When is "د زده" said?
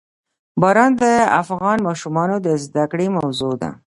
2.45-2.83